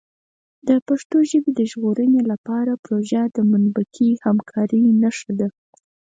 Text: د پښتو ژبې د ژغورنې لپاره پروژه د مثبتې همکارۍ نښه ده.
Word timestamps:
د 0.67 0.69
پښتو 0.87 1.17
ژبې 1.29 1.51
د 1.55 1.61
ژغورنې 1.71 2.21
لپاره 2.31 2.81
پروژه 2.85 3.21
د 3.27 3.37
مثبتې 3.51 4.07
همکارۍ 4.25 4.81
نښه 5.01 5.31
ده. 5.39 5.47